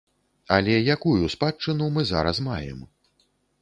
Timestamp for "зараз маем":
2.15-2.79